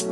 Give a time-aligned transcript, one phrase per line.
[0.00, 0.06] Oi,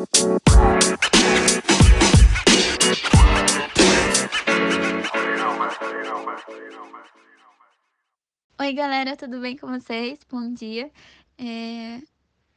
[8.75, 10.19] galera, tudo bem com vocês?
[10.31, 10.91] Bom dia.
[11.39, 12.03] É...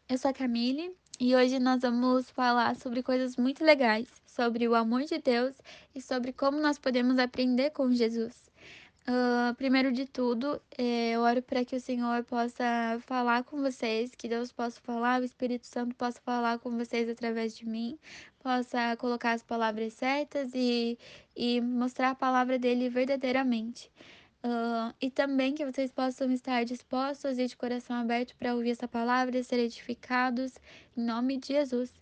[0.10, 4.76] Eu sou a Camille e hoje nós vamos falar sobre coisas muito legais, sobre o
[4.76, 5.56] amor de Deus
[5.96, 8.51] e sobre como nós podemos aprender com Jesus.
[9.08, 14.14] Uh, primeiro de tudo, é, eu oro para que o Senhor possa falar com vocês,
[14.14, 17.98] que Deus possa falar, o Espírito Santo possa falar com vocês através de mim,
[18.44, 21.00] possa colocar as palavras certas e,
[21.36, 23.90] e mostrar a palavra dele verdadeiramente.
[24.44, 28.88] Uh, e também que vocês possam estar dispostos e de coração aberto para ouvir essa
[28.88, 30.54] palavra e ser edificados
[30.98, 31.94] em nome de Jesus.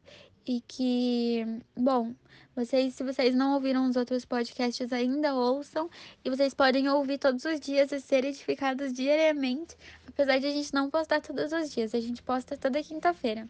[0.49, 1.45] E que,
[1.77, 2.15] bom,
[2.55, 5.87] vocês, se vocês não ouviram os outros podcasts ainda, ouçam.
[6.25, 9.77] E vocês podem ouvir todos os dias e ser edificados diariamente.
[10.07, 13.47] Apesar de a gente não postar todos os dias, a gente posta toda quinta-feira.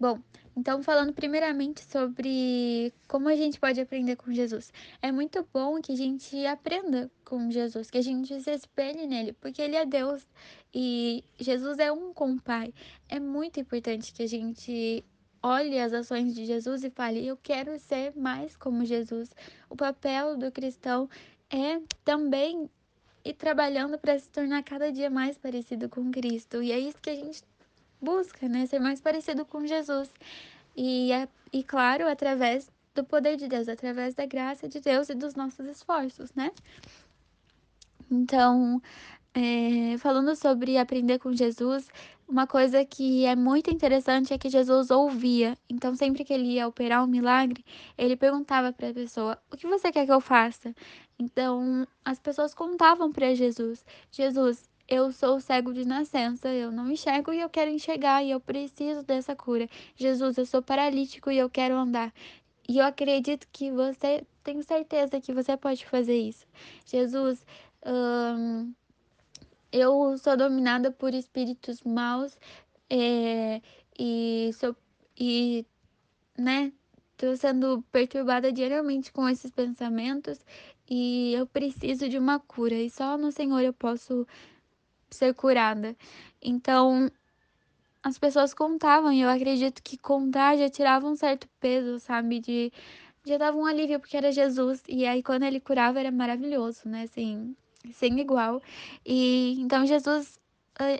[0.00, 0.18] Bom,
[0.56, 4.72] então, falando primeiramente sobre como a gente pode aprender com Jesus.
[5.02, 9.32] É muito bom que a gente aprenda com Jesus, que a gente se espelhe nele,
[9.32, 10.24] porque ele é Deus
[10.72, 12.72] e Jesus é um com o Pai.
[13.08, 15.04] É muito importante que a gente
[15.42, 19.30] olhe as ações de Jesus e fale: Eu quero ser mais como Jesus.
[19.68, 21.08] O papel do cristão
[21.50, 22.70] é também
[23.24, 26.62] ir trabalhando para se tornar cada dia mais parecido com Cristo.
[26.62, 27.42] E é isso que a gente
[28.04, 28.66] busca, né?
[28.66, 30.10] Ser mais parecido com Jesus.
[30.76, 35.14] E, é, e claro, através do poder de Deus, através da graça de Deus e
[35.14, 36.50] dos nossos esforços, né?
[38.10, 38.80] Então,
[39.34, 41.88] é, falando sobre aprender com Jesus,
[42.28, 45.58] uma coisa que é muito interessante é que Jesus ouvia.
[45.68, 47.64] Então, sempre que ele ia operar um milagre,
[47.98, 50.74] ele perguntava para a pessoa: O que você quer que eu faça?
[51.18, 57.32] Então, as pessoas contavam para Jesus: Jesus, eu sou cego de nascença, eu não enxergo
[57.32, 59.68] e eu quero enxergar e eu preciso dessa cura.
[59.96, 62.12] Jesus, eu sou paralítico e eu quero andar.
[62.68, 66.46] E eu acredito que você, tenho certeza que você pode fazer isso.
[66.86, 67.44] Jesus,
[67.86, 68.72] hum,
[69.72, 72.38] eu sou dominada por espíritos maus
[72.88, 73.60] é,
[73.98, 74.76] e sou
[75.16, 75.66] e
[76.36, 76.72] né,
[77.16, 80.44] tô sendo perturbada diariamente com esses pensamentos
[80.88, 84.26] e eu preciso de uma cura e só no Senhor eu posso
[85.10, 85.96] ser curada.
[86.42, 87.10] Então,
[88.02, 92.40] as pessoas contavam, e eu acredito que contar já tirava um certo peso, sabe?
[92.40, 92.72] De
[93.26, 94.82] já dava um alívio porque era Jesus.
[94.88, 97.04] E aí quando ele curava era maravilhoso, né?
[97.04, 97.56] Assim,
[97.92, 98.62] sem igual.
[99.06, 100.38] E então Jesus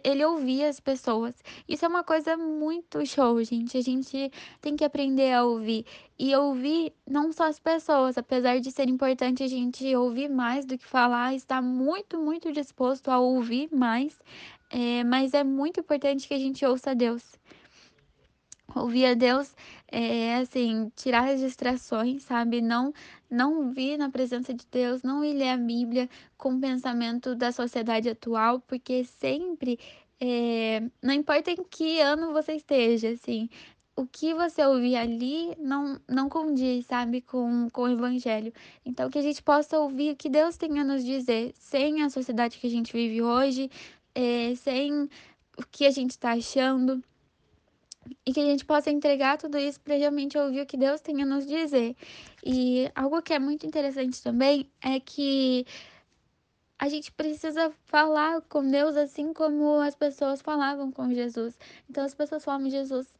[0.04, 1.34] ele ouvia as pessoas.
[1.68, 3.76] Isso é uma coisa muito show, gente.
[3.76, 4.30] A gente
[4.60, 5.84] tem que aprender a ouvir.
[6.18, 10.78] E ouvir não só as pessoas, apesar de ser importante a gente ouvir mais do
[10.78, 14.18] que falar, estar muito, muito disposto a ouvir mais.
[14.70, 17.22] É, mas é muito importante que a gente ouça Deus.
[18.74, 19.54] Ouvir a Deus
[19.90, 22.60] é assim, tirar as distrações, sabe?
[22.60, 22.92] Não
[23.30, 27.50] não vir na presença de Deus, não ir ler a Bíblia com o pensamento da
[27.52, 29.78] sociedade atual, porque sempre,
[30.20, 33.48] é, não importa em que ano você esteja, assim,
[33.96, 38.52] o que você ouvir ali não, não condiz, sabe, com, com o Evangelho.
[38.84, 42.10] Então, que a gente possa ouvir o que Deus tem a nos dizer, sem a
[42.10, 43.70] sociedade que a gente vive hoje,
[44.14, 45.08] é, sem
[45.56, 47.02] o que a gente está achando
[48.26, 51.22] e que a gente possa entregar tudo isso para realmente ouvir o que Deus tem
[51.22, 51.96] a nos dizer.
[52.44, 55.66] E algo que é muito interessante também é que
[56.78, 61.58] a gente precisa falar com Deus assim como as pessoas falavam com Jesus.
[61.88, 63.12] Então as pessoas falam, Jesus,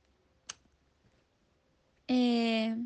[2.08, 2.76] é,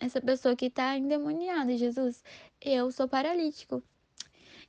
[0.00, 2.22] essa pessoa que está endemoniada, Jesus,
[2.60, 3.82] eu sou paralítico.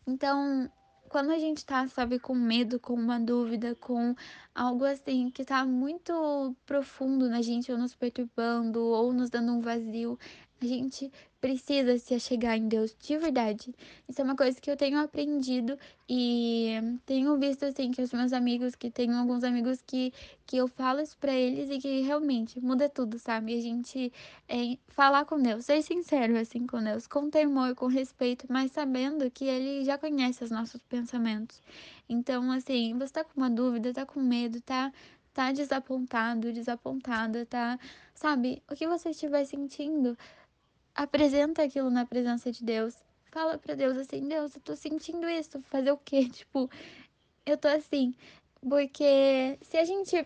[0.05, 0.69] Então,
[1.13, 4.15] quando a gente tá, sabe, com medo, com uma dúvida, com
[4.55, 9.61] algo assim que tá muito profundo na gente, ou nos perturbando, ou nos dando um
[9.61, 10.17] vazio,
[10.65, 13.75] a gente precisa se achegar em Deus de verdade.
[14.07, 16.71] Isso é uma coisa que eu tenho aprendido e
[17.05, 20.13] tenho visto assim que os meus amigos, que tenho alguns amigos que,
[20.45, 23.57] que eu falo isso pra eles e que realmente muda tudo, sabe?
[23.57, 24.11] A gente
[24.47, 29.29] é, falar com Deus, ser sincero assim com Deus, com temor, com respeito, mas sabendo
[29.29, 31.61] que Ele já conhece os nossos pensamentos.
[32.07, 34.93] Então, assim, você tá com uma dúvida, tá com medo, tá
[35.33, 37.79] tá desapontado, desapontada, tá,
[38.13, 38.61] sabe?
[38.69, 40.17] O que você estiver sentindo,
[40.95, 42.95] apresenta aquilo na presença de Deus.
[43.31, 45.61] Fala para Deus assim: Deus, eu tô sentindo isso.
[45.63, 46.29] Fazer o quê?
[46.29, 46.69] Tipo,
[47.45, 48.13] eu tô assim.
[48.61, 50.25] Porque se a gente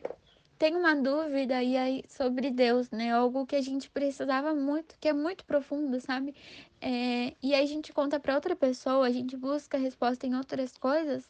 [0.58, 3.12] tem uma dúvida aí sobre Deus, né?
[3.12, 6.36] Algo que a gente precisava muito, que é muito profundo, sabe?
[6.82, 10.78] É, e aí a gente conta para outra pessoa, a gente busca resposta em outras
[10.78, 11.30] coisas,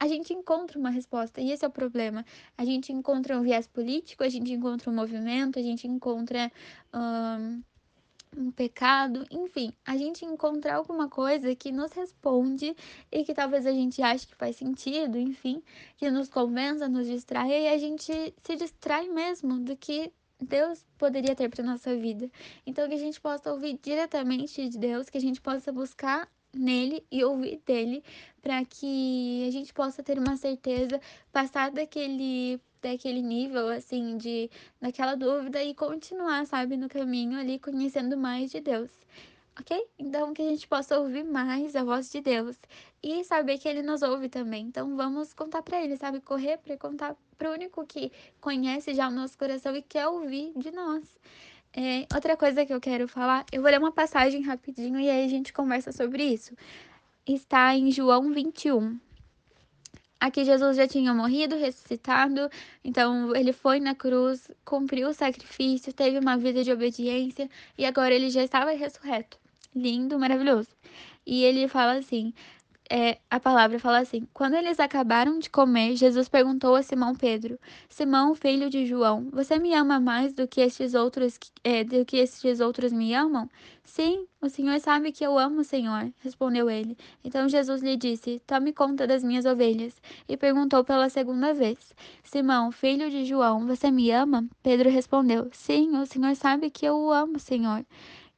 [0.00, 1.40] a gente encontra uma resposta.
[1.40, 2.24] E esse é o problema.
[2.56, 6.50] A gente encontra um viés político, a gente encontra um movimento, a gente encontra.
[8.36, 12.74] Um pecado, enfim, a gente encontra alguma coisa que nos responde
[13.10, 15.62] e que talvez a gente ache que faz sentido, enfim,
[15.96, 21.34] que nos convença, nos distrai e a gente se distrai mesmo do que Deus poderia
[21.34, 22.30] ter para nossa vida.
[22.66, 27.04] Então que a gente possa ouvir diretamente de Deus, que a gente possa buscar nele
[27.10, 28.02] e ouvir dele,
[28.40, 31.00] para que a gente possa ter uma certeza,
[31.32, 34.50] passar daquele daquele nível assim de
[34.80, 38.90] daquela dúvida e continuar, sabe, no caminho ali conhecendo mais de Deus.
[39.58, 39.86] OK?
[39.98, 42.56] Então que a gente possa ouvir mais a voz de Deus
[43.02, 44.66] e saber que ele nos ouve também.
[44.66, 49.08] Então vamos contar para ele, sabe, correr para contar para o único que conhece já
[49.08, 51.04] o nosso coração e quer ouvir de nós.
[51.76, 55.24] É, outra coisa que eu quero falar, eu vou ler uma passagem rapidinho e aí
[55.24, 56.54] a gente conversa sobre isso.
[57.26, 58.98] Está em João 21.
[60.24, 62.50] Aqui Jesus já tinha morrido, ressuscitado,
[62.82, 68.14] então ele foi na cruz, cumpriu o sacrifício, teve uma vida de obediência e agora
[68.14, 69.36] ele já estava ressurreto.
[69.76, 70.70] Lindo, maravilhoso.
[71.26, 72.32] E ele fala assim:
[72.90, 77.58] é, a palavra fala assim: Quando eles acabaram de comer, Jesus perguntou a Simão Pedro:
[77.88, 82.18] Simão, filho de João, você me ama mais do que estes outros, é, do que
[82.18, 83.48] estes outros me amam?
[83.82, 86.96] Sim, o Senhor sabe que eu amo o Senhor, respondeu ele.
[87.24, 89.94] Então Jesus lhe disse: Tome conta das minhas ovelhas.
[90.28, 94.46] E perguntou pela segunda vez: Simão, filho de João, você me ama?
[94.62, 97.84] Pedro respondeu: Sim, o Senhor sabe que eu o amo, Senhor.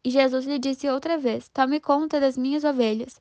[0.04, 3.20] E Jesus lhe disse outra vez: Tome conta das minhas ovelhas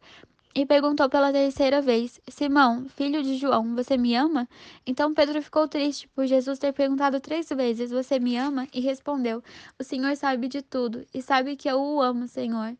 [0.55, 4.47] e perguntou pela terceira vez: Simão, filho de João, você me ama?
[4.87, 8.65] Então Pedro ficou triste por Jesus ter perguntado três vezes: Você me ama?
[8.73, 9.43] E respondeu:
[9.77, 12.75] O Senhor sabe de tudo e sabe que eu o amo, Senhor.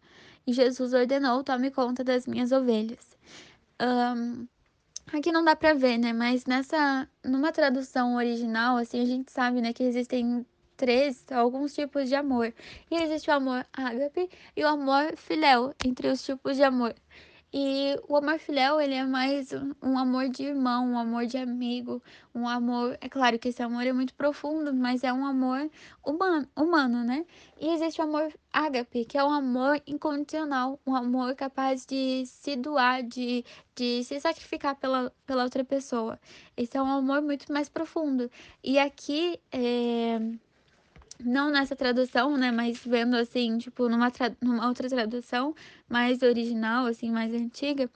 [0.47, 3.17] E Jesus ordenou: Tome conta das minhas ovelhas.
[3.81, 4.47] Um,
[5.11, 6.13] aqui não dá para ver, né?
[6.13, 10.45] Mas nessa, numa tradução original, assim, a gente sabe, né, que existem
[10.77, 12.53] três, alguns tipos de amor.
[12.89, 16.95] E existe o amor ágape e o amor filéu, entre os tipos de amor.
[17.57, 22.03] E o amor filial, ele é mais um amor de irmão, um amor de amigo,
[22.33, 25.71] um amor, é claro que esse amor é muito profundo, mas é um amor
[26.05, 27.25] humano, humano, né?
[27.57, 32.57] E existe o amor ágape, que é um amor incondicional, um amor capaz de se
[32.57, 36.19] doar, de, de se sacrificar pela, pela outra pessoa.
[36.57, 38.29] Esse é um amor muito mais profundo.
[38.61, 40.19] E aqui, é
[41.23, 45.55] não nessa tradução, né, mas vendo assim, tipo, numa, numa outra tradução
[45.89, 47.89] mais original, assim, mais antiga,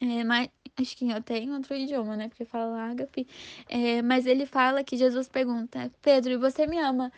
[0.00, 0.48] é, mas,
[0.80, 3.26] acho que até em outro idioma, né, porque fala ágape,
[3.68, 7.12] é, mas ele fala que Jesus pergunta, Pedro, você me ama?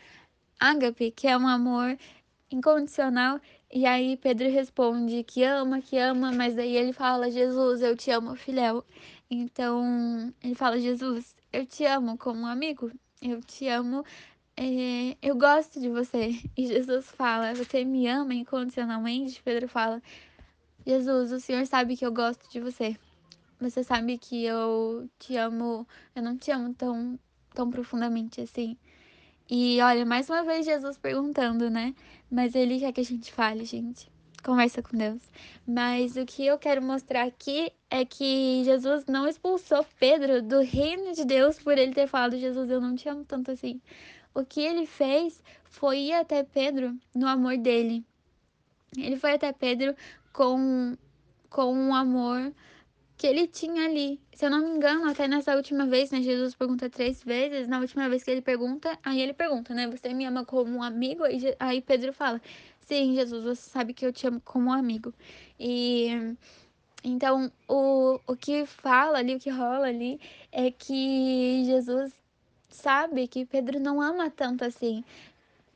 [0.60, 1.96] Ágape, que é um amor
[2.50, 3.40] incondicional,
[3.72, 8.10] e aí Pedro responde que ama, que ama, mas daí ele fala, Jesus, eu te
[8.10, 8.84] amo, filéu.
[9.30, 12.90] Então, ele fala, Jesus, eu te amo como um amigo,
[13.20, 14.04] eu te amo
[14.60, 16.42] é, eu gosto de você.
[16.56, 19.40] E Jesus fala, você me ama incondicionalmente?
[19.40, 20.02] Pedro fala,
[20.84, 22.96] Jesus, o Senhor sabe que eu gosto de você.
[23.60, 27.16] Você sabe que eu te amo, eu não te amo tão,
[27.54, 28.76] tão profundamente assim.
[29.48, 31.94] E olha, mais uma vez Jesus perguntando, né?
[32.28, 34.10] Mas ele quer que a gente fale, gente.
[34.42, 35.20] Conversa com Deus.
[35.66, 41.12] Mas o que eu quero mostrar aqui é que Jesus não expulsou Pedro do reino
[41.12, 43.80] de Deus por ele ter falado: Jesus, eu não te amo tanto assim.
[44.38, 48.04] O que ele fez foi ir até Pedro no amor dele.
[48.96, 49.96] Ele foi até Pedro
[50.32, 50.96] com,
[51.50, 52.54] com um amor
[53.16, 54.20] que ele tinha ali.
[54.32, 56.22] Se eu não me engano, até nessa última vez, né?
[56.22, 57.66] Jesus pergunta três vezes.
[57.66, 59.88] Na última vez que ele pergunta, aí ele pergunta, né?
[59.88, 61.24] Você me ama como um amigo?
[61.58, 62.40] Aí Pedro fala:
[62.82, 65.12] Sim, Jesus, você sabe que eu te amo como um amigo.
[65.58, 66.36] E
[67.02, 70.20] então o, o que fala ali, o que rola ali,
[70.52, 72.27] é que Jesus
[72.68, 75.04] sabe que Pedro não ama tanto assim.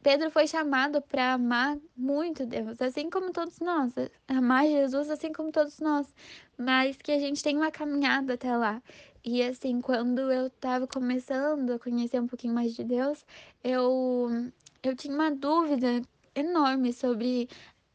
[0.03, 3.93] Pedro foi chamado para amar muito Deus, assim como todos nós,
[4.27, 6.13] amar Jesus assim como todos nós,
[6.59, 8.83] mas que a gente tem uma caminhada até lá.
[9.25, 13.25] E assim, quando eu estava começando a conhecer um pouquinho mais de Deus,
[13.63, 14.29] eu
[14.83, 16.03] eu tinha uma dúvida
[16.35, 17.49] enorme sobre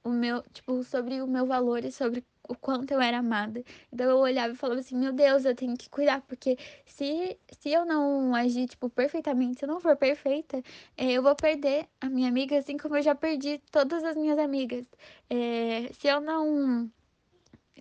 [0.03, 3.63] o meu, tipo, sobre o meu valor e sobre o quanto eu era amada.
[3.91, 7.69] Então eu olhava e falava assim, meu Deus, eu tenho que cuidar, porque se, se
[7.71, 10.61] eu não agir, tipo, perfeitamente, se eu não for perfeita,
[10.97, 14.37] é, eu vou perder a minha amiga, assim como eu já perdi todas as minhas
[14.39, 14.85] amigas.
[15.29, 16.89] É, se eu não.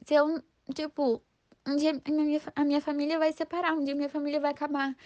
[0.04, 0.42] Se eu,
[0.74, 1.22] tipo,
[1.66, 4.96] um dia a minha, a minha família vai separar, um dia minha família vai acabar.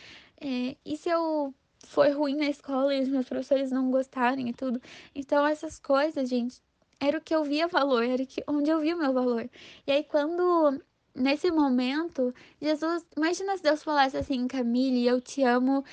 [0.40, 1.54] É, e se eu
[1.86, 4.80] for ruim na escola e os meus professores não gostarem e tudo?
[5.14, 6.62] Então, essas coisas, gente,
[7.00, 9.48] era o que eu via valor, era onde eu via o meu valor.
[9.86, 10.80] E aí, quando
[11.14, 15.84] nesse momento, Jesus, imagina se Deus falasse assim, Camille, eu te amo,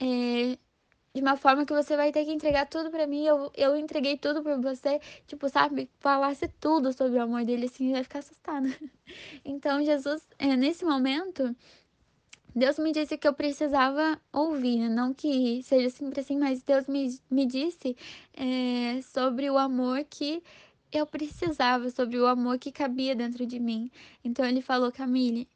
[0.00, 0.58] é,
[1.14, 4.16] de uma forma que você vai ter que entregar tudo para mim, eu, eu entreguei
[4.16, 8.68] tudo por você, tipo, sabe, falasse tudo sobre o amor dele, assim, ia ficar assustada.
[9.44, 11.54] Então, Jesus, é, nesse momento,
[12.54, 14.88] Deus me disse que eu precisava ouvir, né?
[14.88, 17.96] não que seja sempre assim, mas Deus me, me disse
[18.34, 20.42] é, sobre o amor que
[20.92, 23.90] eu precisava, sobre o amor que cabia dentro de mim.
[24.24, 25.48] Então ele falou, Camille,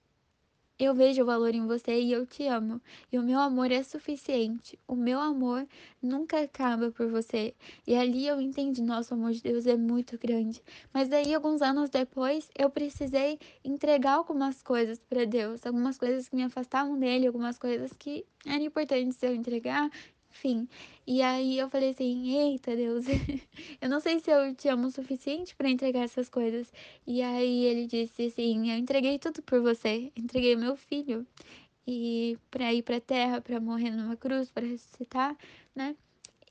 [0.79, 2.81] eu vejo o valor em você e eu te amo.
[3.13, 4.79] E o meu amor é suficiente.
[4.89, 5.67] O meu amor
[6.03, 7.55] nunca acaba por você.
[7.87, 10.63] E ali eu entendi, nosso amor de Deus é muito grande.
[10.93, 15.65] Mas daí, alguns anos depois, eu precisei entregar algumas coisas para Deus.
[15.65, 19.91] Algumas coisas que me afastavam dele, algumas coisas que eram importantes eu entregar.
[20.35, 20.69] Enfim,
[21.07, 23.07] e aí eu falei assim: Eita Deus,
[23.81, 26.73] eu não sei se eu te amo o suficiente para entregar essas coisas.
[27.07, 31.25] E aí ele disse assim: Eu entreguei tudo por você, entreguei meu filho
[31.87, 35.37] e para ir para terra, para morrer numa cruz, para ressuscitar,
[35.75, 35.97] né?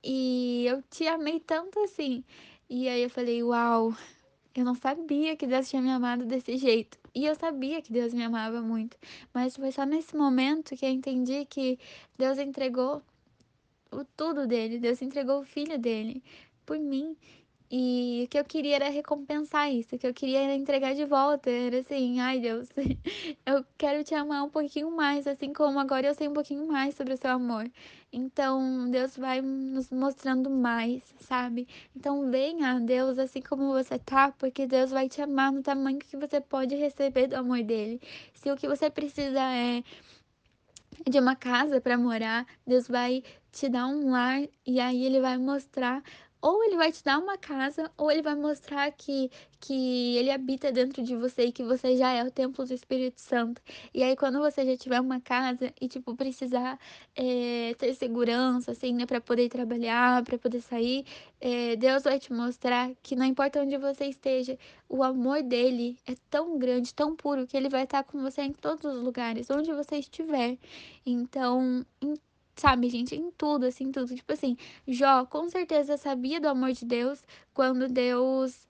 [0.04, 2.24] E eu te amei tanto assim.
[2.70, 3.94] E aí eu falei: Uau,
[4.56, 6.98] eu não sabia que Deus tinha me amado desse jeito.
[7.14, 8.98] E eu sabia que Deus me amava muito.
[9.34, 11.78] Mas foi só nesse momento que eu entendi que
[12.18, 13.04] Deus entregou
[13.94, 14.80] o tudo dele.
[14.80, 16.24] Deus entregou o filho dele
[16.66, 17.16] por mim.
[17.76, 21.06] E o que eu queria era recompensar isso, o que eu queria era entregar de
[21.06, 21.50] volta.
[21.50, 22.70] Era assim, ai Deus,
[23.48, 26.94] eu quero te amar um pouquinho mais, assim como agora eu sei um pouquinho mais
[26.94, 27.68] sobre o seu amor.
[28.12, 31.68] Então Deus vai nos mostrando mais, sabe?
[31.96, 35.98] Então venha a Deus assim como você tá, porque Deus vai te amar no tamanho
[35.98, 38.00] que você pode receber do amor dele.
[38.36, 39.84] Se o que você precisa é
[41.10, 45.38] de uma casa para morar, Deus vai te dar um lar e aí ele vai
[45.38, 46.04] mostrar
[46.44, 49.32] ou ele vai te dar uma casa, ou ele vai mostrar que,
[49.62, 53.22] que ele habita dentro de você e que você já é o templo do Espírito
[53.22, 53.62] Santo.
[53.94, 56.78] E aí, quando você já tiver uma casa e, tipo, precisar
[57.16, 61.06] é, ter segurança, assim, né, pra poder trabalhar, para poder sair,
[61.40, 64.58] é, Deus vai te mostrar que não importa onde você esteja,
[64.90, 68.52] o amor dele é tão grande, tão puro, que ele vai estar com você em
[68.52, 70.58] todos os lugares, onde você estiver.
[71.06, 72.16] Então, em
[72.56, 74.16] sabe, gente, em tudo, assim, tudo.
[74.16, 74.58] Tipo assim,
[74.88, 78.68] Jó com certeza sabia do amor de Deus quando Deus.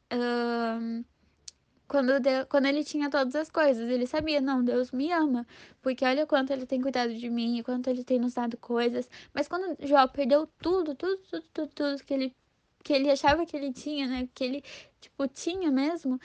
[1.87, 5.45] Quando, Deus, quando ele tinha todas as coisas, ele sabia, não, Deus me ama,
[5.81, 9.07] porque olha quanto ele tem cuidado de mim, quanto ele tem nos dado coisas.
[9.33, 12.35] Mas quando Jó perdeu tudo, tudo, tudo, tudo, tudo que ele
[12.83, 14.29] que ele achava que ele tinha, né?
[14.33, 14.63] Que ele,
[14.99, 16.19] tipo, tinha mesmo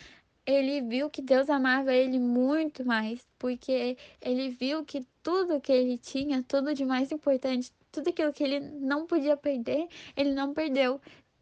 [0.48, 5.98] ele viu que Deus amava ele muito mais, porque ele viu que tudo que ele
[5.98, 9.86] tinha, tudo de mais importante, tudo aquilo que ele não podia perder,
[10.16, 10.98] ele não perdeu.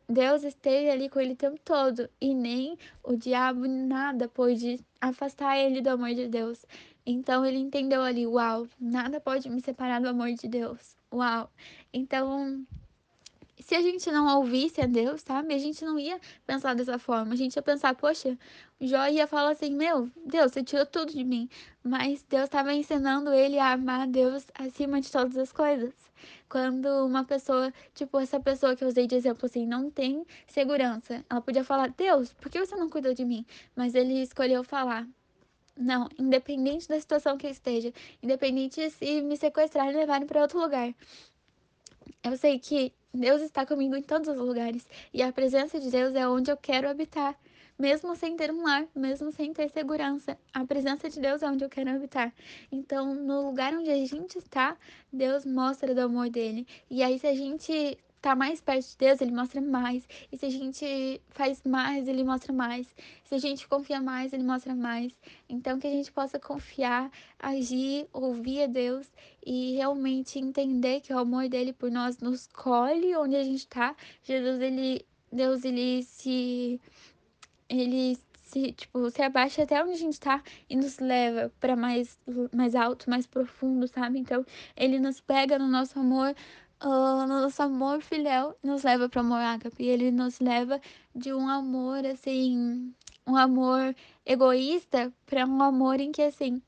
[0.08, 5.56] Deus esteve ali com ele o tempo todo e nem o diabo nada pôde afastar
[5.56, 6.66] ele do amor de Deus.
[7.04, 10.96] Então ele entendeu ali, uau, nada pode me separar do amor de Deus.
[11.12, 11.48] Uau.
[11.92, 12.66] Então
[13.60, 15.54] se a gente não ouvisse a Deus, sabe?
[15.54, 17.32] A gente não ia pensar dessa forma.
[17.32, 18.38] A gente ia pensar, poxa,
[18.80, 21.48] Jó ia falar assim: Meu, Deus, você tirou tudo de mim.
[21.82, 25.94] Mas Deus estava ensinando ele a amar Deus acima de todas as coisas.
[26.48, 31.24] Quando uma pessoa, tipo essa pessoa que eu usei de exemplo assim, não tem segurança,
[31.28, 33.44] ela podia falar: Deus, por que você não cuidou de mim?
[33.74, 35.08] Mas ele escolheu falar:
[35.76, 40.60] Não, independente da situação que eu esteja, independente se me sequestrarem e levarem para outro
[40.60, 40.94] lugar.
[42.22, 46.14] Eu sei que Deus está comigo em todos os lugares e a presença de Deus
[46.14, 47.36] é onde eu quero habitar
[47.78, 50.38] mesmo sem ter um lar, mesmo sem ter segurança.
[50.52, 52.32] A presença de Deus é onde eu quero habitar.
[52.72, 54.76] Então, no lugar onde a gente está,
[55.12, 56.66] Deus mostra do amor dele.
[56.90, 60.08] E aí, se a gente tá mais perto de Deus, ele mostra mais.
[60.32, 62.86] E se a gente faz mais, ele mostra mais.
[63.22, 65.12] Se a gente confia mais, ele mostra mais.
[65.48, 69.06] Então que a gente possa confiar, agir, ouvir a Deus
[69.44, 73.94] e realmente entender que o amor dele por nós nos colhe onde a gente tá.
[74.24, 76.80] Jesus, ele Deus ele se
[77.68, 82.18] ele se, tipo, se abaixa até onde a gente tá e nos leva para mais,
[82.54, 84.18] mais alto, mais profundo, sabe?
[84.18, 84.44] Então,
[84.76, 86.34] ele nos pega no nosso amor,
[86.82, 89.84] uh, no nosso amor filial, nos leva para amor ágape.
[89.84, 90.80] Ele nos leva
[91.14, 92.94] de um amor, assim,
[93.26, 96.62] um amor egoísta para um amor em que, assim,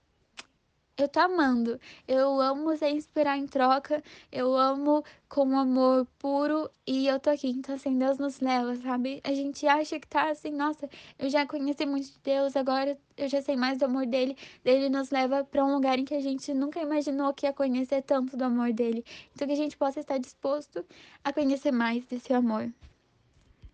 [0.99, 1.81] eu tô amando.
[2.07, 4.03] Eu amo sem esperar em troca.
[4.33, 7.49] Eu amo com amor puro e eu tô aqui.
[7.49, 9.21] Então, assim, Deus nos leva, sabe?
[9.23, 10.89] A gente acha que tá assim, nossa,
[11.19, 14.37] eu já conheci muito de Deus, agora eu já sei mais do amor dele.
[14.65, 18.03] Ele nos leva para um lugar em que a gente nunca imaginou que ia conhecer
[18.03, 19.05] tanto do amor dele.
[19.35, 20.85] Então, que a gente possa estar disposto
[21.23, 22.73] a conhecer mais desse amor.